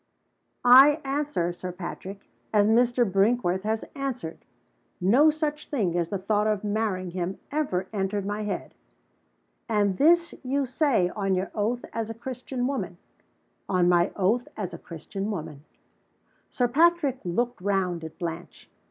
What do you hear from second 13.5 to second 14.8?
"On my oath as a